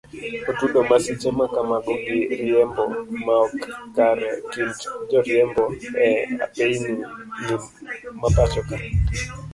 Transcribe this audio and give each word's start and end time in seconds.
Otudo 0.49 0.79
masiche 0.89 1.29
makamago 1.39 1.93
gi 2.03 2.19
riembo 2.39 2.83
maok 3.25 3.51
kare 3.95 4.27
ekind 4.37 4.75
joriembo 5.09 5.63
e 6.07 6.07
apeyni 6.45 6.93
mapachoka. 8.21 8.75